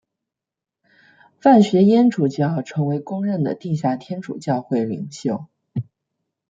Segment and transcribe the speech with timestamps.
[1.39, 5.45] 范学淹主教成为公认的地下天主教会领袖。